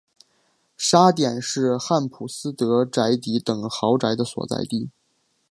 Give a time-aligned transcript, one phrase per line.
[0.77, 4.89] 沙点是汉普斯德宅邸等豪宅的所在地。